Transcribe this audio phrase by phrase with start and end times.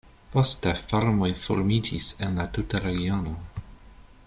[0.35, 3.37] Poste farmoj formiĝis en la tuta regiono.